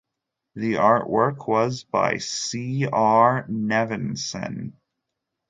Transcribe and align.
The 0.55 0.77
artwork 0.77 1.47
was 1.47 1.83
by 1.83 2.17
C. 2.17 2.87
R. 2.91 3.45
Nevinson. 3.47 4.73